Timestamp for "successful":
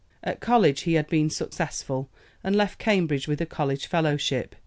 1.29-2.09